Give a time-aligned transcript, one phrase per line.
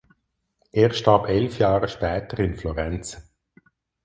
[0.71, 3.17] Er starb elf Jahre später in Florenz.